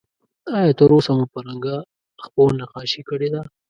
آیا 0.55 0.71
تر 0.79 0.89
اوسه 0.95 1.11
مو 1.17 1.25
په 1.31 1.39
رنګه 1.47 1.75
خپو 2.23 2.43
نقاشي 2.59 3.01
کړې 3.09 3.29
ده؟ 3.33 3.41